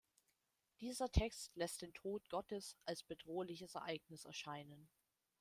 [0.79, 4.89] Dieser Text lässt den Tod Gottes als bedrohliches Ereignis erscheinen.